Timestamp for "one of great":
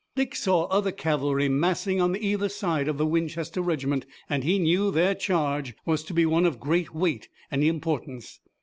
6.25-6.91